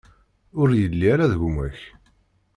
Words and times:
Ur 0.61 0.69
yelli 0.81 1.05
ara 1.13 1.31
d 1.31 1.33
gma-k. 1.41 1.79